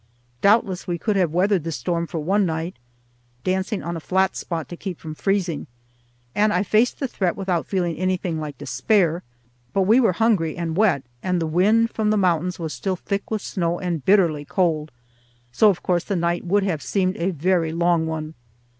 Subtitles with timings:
[0.41, 2.75] Doubtless we could have weathered the storm for one night,
[3.43, 5.67] dancing on a flat spot to keep from freezing,
[6.33, 9.21] and I faced the threat without feeling anything like despair;
[9.73, 13.29] but we were hungry and wet, and the wind from the mountains was still thick
[13.29, 14.89] with snow and bitterly cold,
[15.51, 18.33] so of course that night would have seemed a very long one.